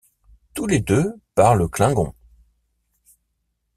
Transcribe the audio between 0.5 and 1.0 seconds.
Tous les